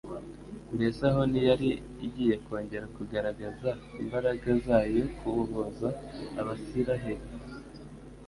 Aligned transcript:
Mbese 0.75 1.01
aho 1.09 1.21
ntiyari 1.31 1.69
igiye 2.05 2.35
kongera 2.45 2.85
kugaragaza 2.95 3.69
imbaraga 4.01 4.49
zayo 4.65 5.03
kubohozaAbasirayeli, 5.17 7.27